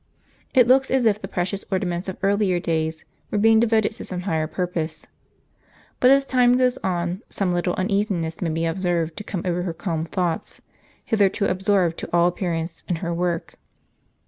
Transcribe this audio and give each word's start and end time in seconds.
It 0.55 0.67
looks 0.67 0.89
as 0.89 1.05
if 1.05 1.21
the 1.21 1.27
precious 1.27 1.63
orna 1.71 1.85
ments 1.85 2.09
of 2.09 2.17
earlier 2.23 2.59
days 2.59 3.05
were 3.29 3.37
being 3.37 3.59
devoted 3.59 3.91
to 3.91 4.03
some 4.03 4.21
higher 4.21 4.47
purpose. 4.47 5.01
w 5.01 5.13
But 5.99 6.09
as 6.09 6.25
time 6.25 6.57
goes 6.57 6.79
on, 6.79 7.21
some 7.29 7.51
little 7.51 7.75
uneasiness 7.75 8.41
may 8.41 8.49
be 8.49 8.67
ob 8.67 8.79
served 8.79 9.15
to 9.17 9.23
come 9.23 9.43
over 9.45 9.61
her 9.61 9.73
calm 9.73 10.05
thoughts, 10.05 10.59
hitherto 11.05 11.45
absorbed, 11.45 11.99
to 11.99 12.09
all 12.11 12.27
appearance, 12.27 12.81
in 12.89 12.95
her 13.05 13.13
work. 13.13 13.59